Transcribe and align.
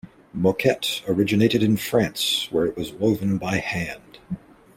Moquette 0.35 1.07
originated 1.07 1.61
in 1.61 1.77
France, 1.77 2.47
where 2.49 2.65
it 2.65 2.75
was 2.75 2.91
woven 2.91 3.37
by 3.37 3.57
hand. 3.57 4.17